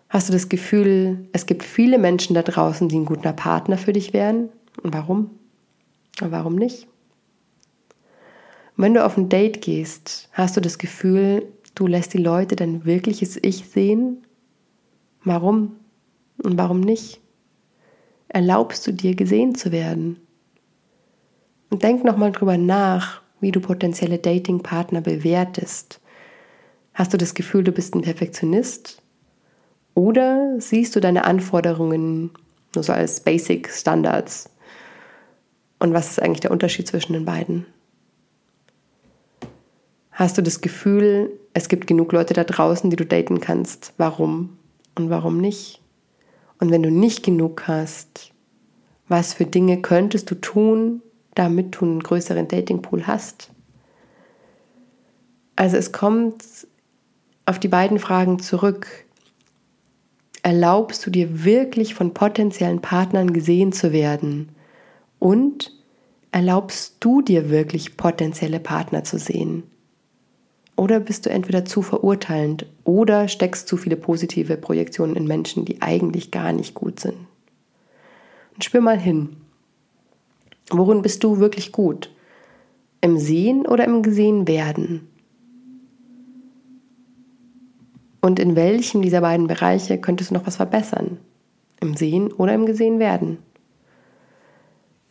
Hast 0.08 0.30
du 0.30 0.32
das 0.32 0.48
Gefühl, 0.48 1.28
es 1.34 1.48
gibt 1.48 1.64
viele 1.64 1.98
Menschen 1.98 2.36
da 2.36 2.42
draußen, 2.42 2.88
die 2.88 2.98
ein 2.98 3.04
guter 3.04 3.34
Partner 3.34 3.78
für 3.78 3.92
dich 3.92 4.14
wären? 4.14 4.48
Warum? 4.84 5.32
Und 6.22 6.32
warum 6.32 6.56
nicht? 6.56 6.88
Wenn 8.78 8.94
du 8.94 9.06
auf 9.06 9.18
ein 9.18 9.28
Date 9.28 9.62
gehst, 9.62 10.30
hast 10.32 10.56
du 10.56 10.62
das 10.62 10.78
Gefühl, 10.78 11.46
du 11.76 11.88
lässt 11.88 12.14
die 12.14 12.20
Leute 12.20 12.56
dein 12.56 12.86
wirkliches 12.86 13.38
Ich 13.44 13.66
sehen? 13.68 14.26
Warum? 15.26 15.76
Und 16.42 16.58
warum 16.58 16.80
nicht? 16.80 17.20
Erlaubst 18.30 18.88
du 18.88 18.94
dir 18.94 19.14
gesehen 19.16 19.56
zu 19.56 19.74
werden? 19.74 20.22
Und 21.70 21.84
denk 21.84 22.04
nochmal 22.04 22.32
drüber 22.32 22.58
nach, 22.58 23.22
wie 23.40 23.52
du 23.52 23.60
potenzielle 23.60 24.18
Datingpartner 24.18 25.02
bewertest. 25.02 26.00
Hast 26.94 27.14
du 27.14 27.18
das 27.18 27.34
Gefühl, 27.34 27.64
du 27.64 27.72
bist 27.72 27.96
ein 27.96 28.02
Perfektionist? 28.02 29.02
Oder 29.94 30.60
siehst 30.60 30.96
du 30.96 31.00
deine 31.00 31.26
Anforderungen 31.26 32.32
nur 32.76 32.84
so 32.84 32.94
als 32.94 33.20
Basic 33.22 33.70
Standards? 33.70 34.50
Und 35.80 35.94
was 35.94 36.12
ist 36.12 36.22
eigentlich 36.22 36.42
der 36.42 36.52
Unterschied 36.52 36.88
zwischen 36.88 37.14
den 37.14 37.26
beiden? 37.26 37.66
Hast 40.12 40.38
du 40.38 40.42
das 40.42 40.60
Gefühl, 40.60 41.32
es 41.54 41.70
gibt 41.70 41.88
genug 41.88 42.12
Leute 42.12 42.34
da 42.34 42.44
draußen, 42.44 42.90
die 42.90 42.98
du 42.98 43.06
daten 43.06 43.40
kannst? 43.40 43.94
Warum 43.98 44.58
und 44.96 45.10
warum 45.10 45.38
nicht? 45.38 45.82
Und 46.60 46.72
wenn 46.72 46.84
du 46.84 46.92
nicht 46.92 47.24
genug 47.24 47.68
hast, 47.68 48.32
was 49.08 49.34
für 49.34 49.46
Dinge 49.46 49.82
könntest 49.82 50.30
du 50.30 50.36
tun, 50.36 51.02
damit 51.40 51.80
du 51.80 51.86
einen 51.86 52.04
größeren 52.04 52.50
Datingpool 52.50 53.08
hast? 53.08 53.50
Also 55.56 55.78
es 55.78 55.94
kommt 55.94 56.44
auf 57.46 57.60
die 57.60 57.70
beiden 57.70 57.98
Fragen 57.98 58.40
zurück. 58.40 59.06
Erlaubst 60.44 61.06
du 61.06 61.10
dir 61.10 61.46
wirklich 61.46 61.94
von 61.94 62.14
potenziellen 62.14 62.82
Partnern 62.82 63.32
gesehen 63.32 63.72
zu 63.72 63.94
werden? 63.94 64.50
Und 65.18 65.72
erlaubst 66.32 66.98
du 67.00 67.22
dir 67.22 67.50
wirklich 67.50 67.96
potenzielle 67.96 68.60
Partner 68.60 69.06
zu 69.06 69.18
sehen? 69.18 69.64
Oder 70.76 71.00
bist 71.00 71.26
du 71.26 71.30
entweder 71.30 71.64
zu 71.64 71.82
verurteilend 71.82 72.66
oder 72.84 73.30
steckst 73.30 73.70
zu 73.70 73.78
viele 73.78 73.96
positive 73.96 74.58
Projektionen 74.58 75.16
in 75.16 75.26
Menschen, 75.26 75.64
die 75.64 75.82
eigentlich 75.82 76.32
gar 76.32 76.52
nicht 76.52 76.74
gut 76.74 77.00
sind. 77.00 77.18
Und 78.56 78.64
spür 78.64 78.82
mal 78.82 79.00
hin. 79.00 79.38
Worin 80.70 81.02
bist 81.02 81.24
du 81.24 81.40
wirklich 81.40 81.72
gut? 81.72 82.12
Im 83.02 83.18
Sehen 83.18 83.66
oder 83.66 83.86
im 83.86 84.04
Gesehen 84.04 84.48
werden? 84.48 85.08
Und 88.22 88.40
in 88.40 88.56
welchem 88.56 89.02
dieser 89.02 89.22
beiden 89.22 89.48
Bereiche 89.48 89.98
könntest 89.98 90.30
du 90.30 90.34
noch 90.34 90.46
was 90.46 90.58
verbessern? 90.58 91.18
Im 91.80 91.96
Sehen 91.96 92.32
oder 92.34 92.54
im 92.54 92.66
Gesehen 92.66 93.00
werden? 93.00 93.40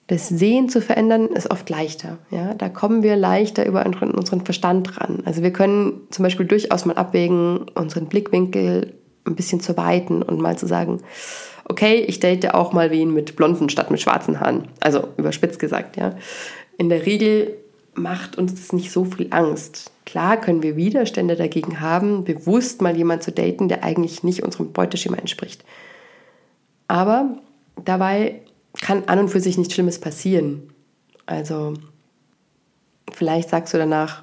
das 0.08 0.26
Sehen 0.26 0.70
zu 0.70 0.80
verändern 0.80 1.28
ist 1.28 1.50
oft 1.50 1.68
leichter. 1.68 2.18
Ja? 2.30 2.54
Da 2.54 2.70
kommen 2.70 3.02
wir 3.02 3.14
leichter 3.14 3.66
über 3.66 3.84
unseren 3.84 4.40
Verstand 4.40 4.98
ran. 4.98 5.22
Also 5.26 5.42
wir 5.42 5.52
können 5.52 6.00
zum 6.10 6.22
Beispiel 6.22 6.46
durchaus 6.46 6.86
mal 6.86 6.96
abwägen, 6.96 7.66
unseren 7.74 8.06
Blickwinkel 8.06 8.94
ein 9.26 9.36
bisschen 9.36 9.60
zu 9.60 9.76
weiten 9.76 10.22
und 10.22 10.40
mal 10.40 10.56
zu 10.56 10.66
sagen, 10.66 11.02
okay, 11.68 12.04
ich 12.06 12.20
date 12.20 12.54
auch 12.54 12.72
mal 12.72 12.90
wen 12.90 13.12
mit 13.12 13.36
blonden 13.36 13.68
statt 13.68 13.90
mit 13.90 14.00
schwarzen 14.00 14.40
Haaren. 14.40 14.68
Also 14.80 15.08
überspitzt 15.16 15.58
gesagt, 15.58 15.96
ja. 15.96 16.14
In 16.76 16.88
der 16.88 17.06
Regel 17.06 17.54
macht 17.94 18.38
uns 18.38 18.54
das 18.54 18.72
nicht 18.72 18.90
so 18.90 19.04
viel 19.04 19.28
Angst. 19.30 19.90
Klar 20.06 20.40
können 20.40 20.62
wir 20.62 20.76
Widerstände 20.76 21.36
dagegen 21.36 21.80
haben, 21.80 22.24
bewusst 22.24 22.80
mal 22.80 22.96
jemanden 22.96 23.22
zu 23.22 23.32
daten, 23.32 23.68
der 23.68 23.84
eigentlich 23.84 24.22
nicht 24.22 24.42
unserem 24.42 24.72
Beuteschema 24.72 25.16
entspricht. 25.16 25.64
Aber 26.86 27.38
dabei 27.84 28.40
kann 28.80 29.04
an 29.06 29.18
und 29.18 29.28
für 29.28 29.40
sich 29.40 29.58
nichts 29.58 29.74
Schlimmes 29.74 29.98
passieren. 29.98 30.70
Also 31.26 31.74
vielleicht 33.12 33.50
sagst 33.50 33.74
du 33.74 33.78
danach, 33.78 34.22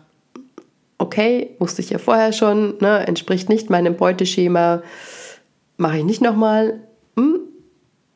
okay, 0.97 1.51
wusste 1.59 1.81
ich 1.81 1.89
ja 1.89 1.97
vorher 1.97 2.33
schon, 2.33 2.77
ne, 2.79 3.05
entspricht 3.07 3.49
nicht 3.49 3.69
meinem 3.69 3.95
Beuteschema, 3.95 4.81
mache 5.77 5.99
ich 5.99 6.03
nicht 6.03 6.21
nochmal. 6.21 6.79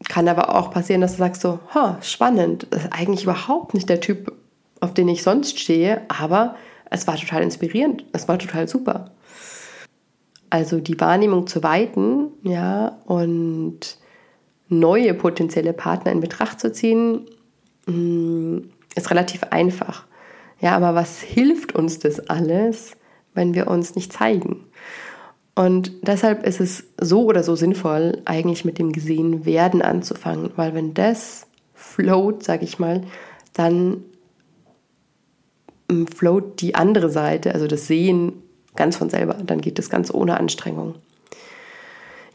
Hm. 0.10 0.14
Kann 0.14 0.28
aber 0.28 0.56
auch 0.56 0.72
passieren, 0.72 1.02
dass 1.02 1.14
du 1.14 1.20
sagst 1.20 1.42
so, 1.42 1.60
spannend, 2.02 2.68
das 2.72 2.86
ist 2.86 2.94
eigentlich 2.94 3.24
überhaupt 3.24 3.74
nicht 3.74 3.90
der 3.90 4.02
Typ, 4.02 4.34
auf 4.82 4.94
den 4.94 5.08
ich 5.08 5.24
sonst 5.24 5.60
stehe, 5.60 6.02
aber 6.10 6.56
es 6.90 7.08
war 7.08 7.16
total 7.16 7.44
inspirierend, 7.44 8.06
es 8.14 8.28
war 8.28 8.40
total 8.40 8.68
super. 8.68 9.12
Also 10.50 10.80
die 10.80 11.00
Wahrnehmung 11.00 11.46
zu 11.46 11.62
weiten, 11.62 12.30
ja, 12.42 12.98
und 13.06 13.98
neue 14.68 15.14
potenzielle 15.14 15.74
Partner 15.74 16.12
in 16.12 16.22
Betracht 16.22 16.60
zu 16.60 16.72
ziehen, 16.72 17.28
mm, 17.86 18.60
ist 18.96 19.12
relativ 19.12 19.44
einfach. 19.52 20.06
Ja, 20.60 20.76
aber 20.76 20.96
was 20.96 21.22
hilft 21.22 21.76
uns 21.76 22.00
das 22.00 22.30
alles, 22.30 22.98
wenn 23.34 23.54
wir 23.54 23.68
uns 23.68 23.96
nicht 23.96 24.12
zeigen? 24.12 24.66
Und 25.60 25.92
deshalb 26.08 26.46
ist 26.46 26.62
es 26.62 26.86
so 27.02 27.26
oder 27.26 27.44
so 27.44 27.54
sinnvoll, 27.54 28.22
eigentlich 28.24 28.64
mit 28.64 28.80
dem 28.80 28.94
gesehen 28.94 29.46
werden 29.46 29.82
anzufangen, 29.82 30.52
weil 30.56 30.74
wenn 30.74 30.94
das 30.94 31.48
float, 31.74 32.44
sage 32.44 32.64
ich 32.64 32.80
mal, 32.80 33.04
dann 33.52 34.06
mm, 35.90 36.06
float 36.06 36.62
die 36.62 36.76
andere 36.76 37.10
Seite, 37.10 37.54
also 37.54 37.68
das 37.68 37.88
Sehen, 37.88 38.42
ganz 38.78 38.96
von 38.96 39.10
selber. 39.10 39.34
Dann 39.34 39.60
geht 39.60 39.80
das 39.80 39.90
ganz 39.90 40.14
ohne 40.14 40.40
Anstrengung. 40.40 40.96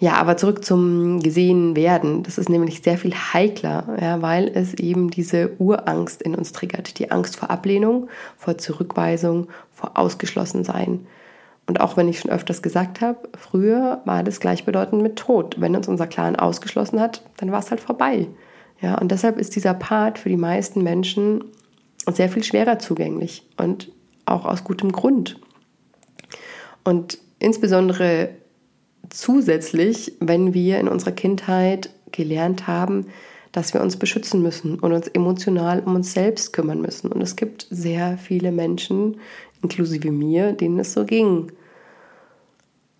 Ja, 0.00 0.16
aber 0.16 0.36
zurück 0.36 0.62
zum 0.62 1.20
gesehen 1.20 1.76
werden. 1.76 2.24
Das 2.24 2.36
ist 2.36 2.50
nämlich 2.50 2.82
sehr 2.82 2.98
viel 2.98 3.14
heikler, 3.14 3.96
ja, 4.02 4.20
weil 4.20 4.52
es 4.54 4.74
eben 4.74 5.08
diese 5.08 5.52
Urangst 5.58 6.20
in 6.20 6.34
uns 6.34 6.52
triggert. 6.52 6.98
Die 6.98 7.10
Angst 7.10 7.36
vor 7.36 7.48
Ablehnung, 7.48 8.10
vor 8.36 8.58
Zurückweisung, 8.58 9.48
vor 9.72 9.92
Ausgeschlossensein. 9.94 11.06
Und 11.66 11.80
auch 11.80 11.96
wenn 11.96 12.08
ich 12.08 12.20
schon 12.20 12.30
öfters 12.30 12.62
gesagt 12.62 13.00
habe, 13.00 13.28
früher 13.36 14.02
war 14.04 14.22
das 14.22 14.40
gleichbedeutend 14.40 15.02
mit 15.02 15.16
Tod. 15.16 15.56
Wenn 15.58 15.74
uns 15.74 15.88
unser 15.88 16.06
Clan 16.06 16.36
ausgeschlossen 16.36 17.00
hat, 17.00 17.22
dann 17.38 17.52
war 17.52 17.60
es 17.60 17.70
halt 17.70 17.80
vorbei. 17.80 18.28
Ja, 18.80 18.98
und 18.98 19.10
deshalb 19.10 19.38
ist 19.38 19.56
dieser 19.56 19.72
Part 19.72 20.18
für 20.18 20.28
die 20.28 20.36
meisten 20.36 20.82
Menschen 20.82 21.44
sehr 22.12 22.28
viel 22.28 22.44
schwerer 22.44 22.78
zugänglich 22.78 23.48
und 23.56 23.90
auch 24.26 24.44
aus 24.44 24.64
gutem 24.64 24.92
Grund. 24.92 25.40
Und 26.84 27.18
insbesondere 27.38 28.30
zusätzlich, 29.08 30.12
wenn 30.20 30.52
wir 30.52 30.78
in 30.80 30.88
unserer 30.88 31.12
Kindheit 31.12 31.90
gelernt 32.12 32.66
haben, 32.66 33.06
dass 33.52 33.72
wir 33.72 33.80
uns 33.80 33.96
beschützen 33.96 34.42
müssen 34.42 34.78
und 34.80 34.92
uns 34.92 35.06
emotional 35.08 35.80
um 35.80 35.94
uns 35.94 36.12
selbst 36.12 36.52
kümmern 36.52 36.80
müssen. 36.80 37.12
Und 37.12 37.22
es 37.22 37.36
gibt 37.36 37.66
sehr 37.70 38.18
viele 38.18 38.50
Menschen, 38.50 39.20
inklusive 39.64 40.12
mir, 40.12 40.52
denen 40.52 40.78
es 40.78 40.92
so 40.92 41.04
ging. 41.04 41.50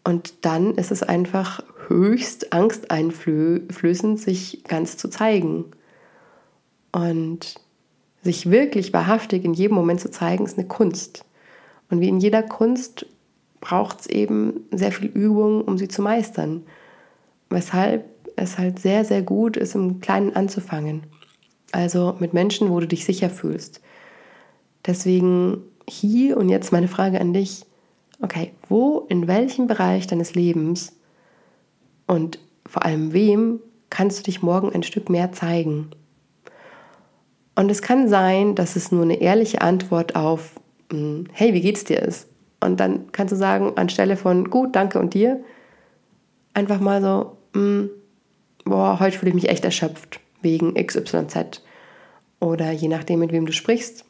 Und 0.02 0.44
dann 0.44 0.74
ist 0.74 0.90
es 0.90 1.02
einfach 1.02 1.62
höchst 1.88 2.52
angsteinflößend, 2.52 4.18
sich 4.18 4.64
ganz 4.64 4.96
zu 4.96 5.08
zeigen. 5.08 5.66
Und 6.92 7.54
sich 8.22 8.50
wirklich 8.50 8.92
wahrhaftig 8.92 9.44
in 9.44 9.54
jedem 9.54 9.74
Moment 9.74 10.00
zu 10.00 10.10
zeigen, 10.10 10.44
ist 10.44 10.58
eine 10.58 10.66
Kunst. 10.66 11.24
Und 11.90 12.00
wie 12.00 12.08
in 12.08 12.20
jeder 12.20 12.42
Kunst 12.42 13.06
braucht 13.60 14.00
es 14.00 14.06
eben 14.06 14.64
sehr 14.70 14.92
viel 14.92 15.08
Übung, 15.08 15.62
um 15.62 15.78
sie 15.78 15.88
zu 15.88 16.02
meistern. 16.02 16.64
Weshalb 17.50 18.04
es 18.36 18.58
halt 18.58 18.78
sehr, 18.78 19.04
sehr 19.04 19.22
gut 19.22 19.56
ist, 19.56 19.74
im 19.74 20.00
Kleinen 20.00 20.34
anzufangen. 20.34 21.02
Also 21.72 22.16
mit 22.18 22.34
Menschen, 22.34 22.70
wo 22.70 22.80
du 22.80 22.86
dich 22.86 23.04
sicher 23.04 23.30
fühlst. 23.30 23.80
Deswegen 24.86 25.62
hier 25.88 26.36
und 26.36 26.48
jetzt 26.48 26.72
meine 26.72 26.88
Frage 26.88 27.20
an 27.20 27.32
dich. 27.32 27.64
Okay, 28.20 28.52
wo, 28.68 29.06
in 29.08 29.26
welchem 29.26 29.66
Bereich 29.66 30.06
deines 30.06 30.34
Lebens 30.34 30.96
und 32.06 32.38
vor 32.66 32.84
allem 32.84 33.12
wem 33.12 33.60
kannst 33.90 34.18
du 34.18 34.22
dich 34.22 34.42
morgen 34.42 34.72
ein 34.72 34.82
Stück 34.82 35.10
mehr 35.10 35.32
zeigen? 35.32 35.90
Und 37.54 37.70
es 37.70 37.82
kann 37.82 38.08
sein, 38.08 38.54
dass 38.54 38.76
es 38.76 38.90
nur 38.90 39.02
eine 39.02 39.20
ehrliche 39.20 39.60
Antwort 39.60 40.16
auf 40.16 40.60
hm, 40.90 41.26
Hey, 41.32 41.54
wie 41.54 41.60
geht's 41.60 41.84
dir 41.84 42.00
ist. 42.02 42.28
Und 42.60 42.80
dann 42.80 43.12
kannst 43.12 43.32
du 43.32 43.36
sagen, 43.36 43.76
anstelle 43.76 44.16
von 44.16 44.50
gut, 44.50 44.74
danke 44.74 44.98
und 44.98 45.14
dir, 45.14 45.40
einfach 46.54 46.80
mal 46.80 47.02
so, 47.02 47.36
hm, 47.52 47.90
boah, 48.64 48.98
heute 49.00 49.18
fühle 49.18 49.30
ich 49.30 49.34
mich 49.34 49.48
echt 49.50 49.64
erschöpft 49.64 50.20
wegen 50.40 50.74
XYZ. 50.74 51.62
Oder 52.40 52.72
je 52.72 52.88
nachdem, 52.88 53.20
mit 53.20 53.32
wem 53.32 53.46
du 53.46 53.52
sprichst, 53.52 54.04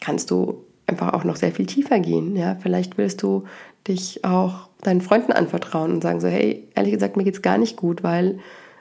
kannst 0.00 0.30
du 0.30 0.65
einfach 0.86 1.12
auch 1.12 1.24
noch 1.24 1.36
sehr 1.36 1.52
viel 1.52 1.66
tiefer 1.66 1.98
gehen. 2.00 2.36
Ja? 2.36 2.56
Vielleicht 2.60 2.98
willst 2.98 3.22
du 3.22 3.44
dich 3.88 4.24
auch 4.24 4.68
deinen 4.82 5.00
Freunden 5.00 5.32
anvertrauen 5.32 5.92
und 5.92 6.02
sagen 6.02 6.20
so, 6.20 6.28
hey, 6.28 6.68
ehrlich 6.74 6.92
gesagt, 6.92 7.16
mir 7.16 7.24
geht 7.24 7.34
es 7.34 7.42
gar 7.42 7.58
nicht 7.58 7.76
gut, 7.76 8.02
weil 8.02 8.38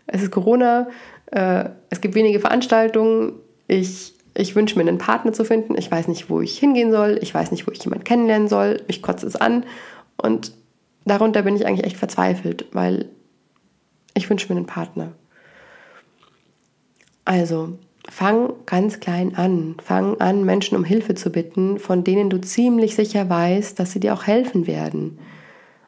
es 0.07 0.21
ist 0.21 0.31
Corona, 0.31 0.87
äh, 1.31 1.69
es 1.89 2.01
gibt 2.01 2.15
wenige 2.15 2.39
Veranstaltungen, 2.39 3.33
ich, 3.67 4.13
ich 4.35 4.55
wünsche 4.55 4.77
mir 4.77 4.87
einen 4.87 4.97
Partner 4.97 5.33
zu 5.33 5.45
finden, 5.45 5.75
ich 5.77 5.89
weiß 5.89 6.07
nicht, 6.07 6.29
wo 6.29 6.41
ich 6.41 6.57
hingehen 6.57 6.91
soll, 6.91 7.19
ich 7.21 7.33
weiß 7.33 7.51
nicht, 7.51 7.67
wo 7.67 7.71
ich 7.71 7.83
jemanden 7.83 8.03
kennenlernen 8.03 8.47
soll, 8.47 8.81
mich 8.87 9.01
kotzt 9.01 9.23
es 9.23 9.35
an 9.35 9.65
und 10.17 10.51
darunter 11.05 11.41
bin 11.41 11.55
ich 11.55 11.65
eigentlich 11.65 11.85
echt 11.85 11.97
verzweifelt, 11.97 12.67
weil 12.73 13.09
ich 14.13 14.29
wünsche 14.29 14.51
mir 14.51 14.57
einen 14.57 14.67
Partner. 14.67 15.13
Also, 17.25 17.79
fang 18.09 18.53
ganz 18.65 18.99
klein 18.99 19.35
an. 19.35 19.75
Fang 19.83 20.19
an, 20.19 20.45
Menschen 20.45 20.77
um 20.77 20.83
Hilfe 20.83 21.15
zu 21.15 21.31
bitten, 21.31 21.79
von 21.79 22.03
denen 22.03 22.29
du 22.29 22.39
ziemlich 22.39 22.95
sicher 22.95 23.29
weißt, 23.29 23.79
dass 23.79 23.91
sie 23.91 23.99
dir 23.99 24.13
auch 24.13 24.27
helfen 24.27 24.67
werden. 24.67 25.19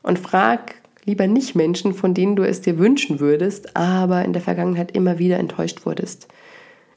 Und 0.03 0.19
frag 0.19 0.75
lieber 1.05 1.27
nicht 1.27 1.55
Menschen, 1.55 1.93
von 1.93 2.13
denen 2.13 2.35
du 2.35 2.43
es 2.43 2.61
dir 2.61 2.77
wünschen 2.77 3.19
würdest, 3.19 3.75
aber 3.77 4.25
in 4.25 4.33
der 4.33 4.41
Vergangenheit 4.41 4.91
immer 4.91 5.19
wieder 5.19 5.37
enttäuscht 5.37 5.85
wurdest. 5.85 6.27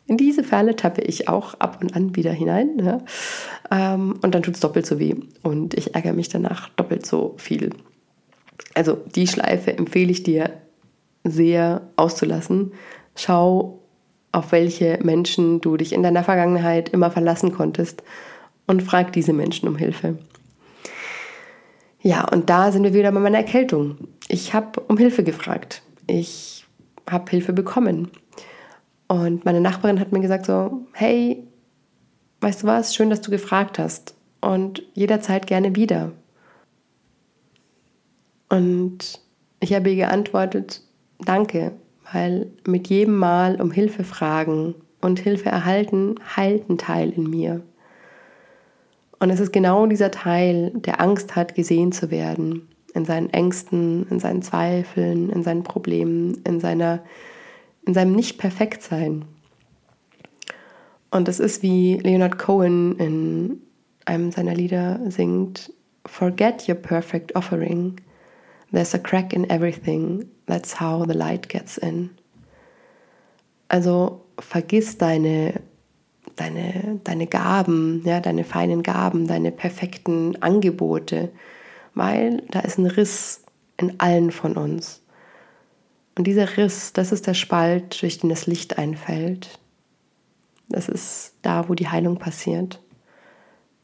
In 0.07 0.17
diese 0.17 0.43
Falle 0.43 0.75
tappe 0.75 1.03
ich 1.03 1.29
auch 1.29 1.55
ab 1.55 1.79
und 1.81 1.95
an 1.95 2.17
wieder 2.17 2.33
hinein. 2.33 2.81
Ja? 2.81 2.99
Ähm, 3.71 4.19
und 4.23 4.35
dann 4.35 4.43
tut 4.43 4.55
es 4.55 4.61
doppelt 4.61 4.85
so 4.85 4.99
weh. 4.99 5.15
Und 5.43 5.75
ich 5.75 5.95
ärgere 5.95 6.13
mich 6.15 6.29
danach 6.29 6.69
doppelt 6.71 7.07
so 7.07 7.35
viel. 7.37 7.71
Also 8.75 8.99
die 9.15 9.29
Schleife 9.29 9.77
empfehle 9.77 10.11
ich 10.11 10.25
dir 10.25 10.51
sehr 11.23 11.83
auszulassen. 11.95 12.73
Schau, 13.15 13.80
auf 14.33 14.53
welche 14.53 14.99
Menschen 15.03 15.61
du 15.61 15.77
dich 15.77 15.93
in 15.93 16.03
deiner 16.03 16.25
Vergangenheit 16.25 16.89
immer 16.91 17.11
verlassen 17.11 17.53
konntest 17.53 18.03
und 18.67 18.83
frag 18.83 19.13
diese 19.13 19.33
Menschen 19.33 19.69
um 19.69 19.77
Hilfe. 19.77 20.19
Ja, 22.03 22.27
und 22.29 22.49
da 22.49 22.73
sind 22.73 22.85
wir 22.85 22.95
wieder 22.95 23.13
bei 23.13 23.21
meiner 23.21 23.39
Erkältung. 23.39 23.97
Ich 24.29 24.55
habe 24.55 24.81
um 24.81 24.97
Hilfe 24.97 25.23
gefragt. 25.23 25.83
Ich 26.07 26.65
habe 27.09 27.31
Hilfe 27.31 27.53
bekommen. 27.53 28.11
Und 29.09 29.45
meine 29.45 29.61
Nachbarin 29.61 30.01
hat 30.01 30.13
mir 30.13 30.21
gesagt 30.21 30.47
so, 30.47 30.87
hey, 30.93 31.43
weißt 32.41 32.63
du 32.63 32.67
was, 32.69 32.95
schön, 32.95 33.11
dass 33.11 33.21
du 33.21 33.31
gefragt 33.31 33.79
hast 33.79 34.15
und 34.41 34.83
jederzeit 34.95 35.47
gerne 35.47 35.75
wieder. 35.75 36.13
Und 38.49 39.21
ich 39.61 39.73
habe 39.75 39.91
ihr 39.91 39.97
geantwortet, 39.97 40.83
danke, 41.19 41.73
weil 42.13 42.51
mit 42.67 42.89
jedem 42.89 43.17
Mal 43.17 43.61
um 43.61 43.71
Hilfe 43.71 44.05
fragen 44.05 44.75
und 45.01 45.21
Hilfe 45.21 45.49
erhalten 45.49 46.17
heilt 46.37 46.69
ein 46.69 46.79
Teil 46.79 47.11
in 47.11 47.29
mir. 47.29 47.63
Und 49.19 49.31
es 49.31 49.41
ist 49.41 49.53
genau 49.53 49.87
dieser 49.87 50.11
Teil, 50.11 50.71
der 50.75 51.01
Angst 51.01 51.37
hat, 51.37 51.55
gesehen 51.55 51.93
zu 51.93 52.11
werden, 52.11 52.69
in 52.95 53.05
seinen 53.05 53.31
Ängsten, 53.31 54.07
in 54.09 54.19
seinen 54.19 54.43
Zweifeln, 54.43 55.31
in 55.31 55.43
seinen 55.43 55.63
Problemen, 55.63 56.41
in 56.45 56.61
seiner 56.61 57.01
in 57.87 57.95
seinem 57.95 58.15
Nicht-Perfekt-Sein. 58.15 59.25
Und 61.11 61.29
das 61.29 61.41
ist 61.41 61.63
wie 61.63 61.97
Leonard 61.97 62.39
Cohen 62.39 62.97
in 62.99 63.63
einem 64.05 64.31
seiner 64.31 64.55
Lieder 64.55 65.01
singt: 65.09 65.73
Forget 66.07 66.69
your 66.69 66.77
perfect 66.77 67.35
offering. 67.35 67.97
There's 68.73 68.95
a 68.95 68.99
crack 68.99 69.33
in 69.33 69.49
everything. 69.51 70.27
That's 70.51 70.81
how 70.81 71.07
the 71.07 71.15
light 71.15 71.49
gets 71.49 71.79
in. 71.79 72.11
Also 73.69 74.25
vergiss 74.41 74.99
deine, 74.99 75.61
deine, 76.35 77.01
deine 77.05 77.29
Gaben, 77.29 78.03
ja, 78.05 78.19
deine 78.19 78.43
feinen 78.43 78.83
Gaben, 78.83 79.29
deine 79.29 79.53
perfekten 79.53 80.43
Angebote, 80.43 81.31
weil 81.95 82.43
da 82.51 82.61
ist 82.61 82.79
ein 82.79 82.87
Riss 82.87 83.45
in 83.77 84.01
allen 84.01 84.33
von 84.33 84.57
uns. 84.57 85.03
Und 86.19 86.27
dieser 86.27 86.57
Riss, 86.57 86.93
das 86.93 87.13
ist 87.13 87.29
der 87.29 87.35
Spalt, 87.35 88.03
durch 88.03 88.19
den 88.19 88.29
das 88.31 88.49
Licht 88.49 88.77
einfällt. 88.77 89.61
Das 90.69 90.89
ist 90.89 91.35
da, 91.43 91.69
wo 91.69 91.75
die 91.75 91.89
Heilung 91.89 92.19
passiert. 92.19 92.83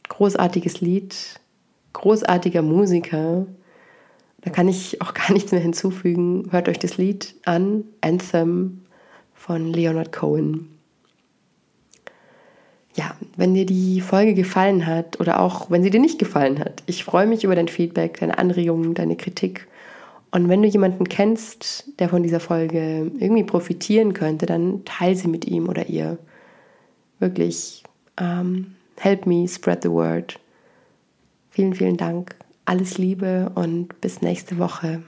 Großartiges 0.09 0.81
Lied, 0.81 1.41
großartiger 1.93 2.63
Musiker. 2.63 3.47
Da 4.47 4.53
kann 4.53 4.69
ich 4.69 5.03
auch 5.03 5.13
gar 5.13 5.33
nichts 5.33 5.51
mehr 5.51 5.61
hinzufügen. 5.61 6.47
Hört 6.53 6.69
euch 6.69 6.79
das 6.79 6.99
Lied 6.99 7.35
an, 7.45 7.83
Anthem 8.01 8.83
von 9.35 9.73
Leonard 9.73 10.13
Cohen. 10.13 10.69
Ja, 12.95 13.17
wenn 13.37 13.55
dir 13.55 13.67
die 13.67 14.01
Folge 14.01 14.35
gefallen 14.35 14.87
hat 14.87 15.19
oder 15.19 15.41
auch 15.41 15.69
wenn 15.69 15.83
sie 15.83 15.91
dir 15.91 15.99
nicht 15.99 16.21
gefallen 16.21 16.61
hat, 16.61 16.85
ich 16.87 17.03
freue 17.03 17.27
mich 17.27 17.43
über 17.43 17.57
dein 17.57 17.67
Feedback, 17.67 18.21
deine 18.21 18.39
Anregungen, 18.39 18.95
deine 18.95 19.17
Kritik 19.17 19.67
und 20.31 20.49
wenn 20.49 20.63
du 20.63 20.69
jemanden 20.69 21.09
kennst, 21.09 21.99
der 21.99 22.09
von 22.09 22.23
dieser 22.23 22.41
Folge 22.41 23.11
irgendwie 23.19 23.43
profitieren 23.43 24.13
könnte, 24.13 24.47
dann 24.47 24.85
teile 24.85 25.17
sie 25.17 25.27
mit 25.27 25.45
ihm 25.49 25.69
oder 25.69 25.89
ihr. 25.89 26.19
Wirklich, 27.19 27.83
um, 28.21 28.77
help 28.97 29.27
me 29.27 29.49
spread 29.49 29.83
the 29.83 29.91
word. 29.91 30.39
Vielen, 31.51 31.75
vielen 31.75 31.97
Dank. 31.97 32.36
Alles 32.67 32.99
Liebe 32.99 33.53
und 33.55 34.01
bis 34.01 34.23
nächste 34.23 34.59
Woche. 34.59 35.03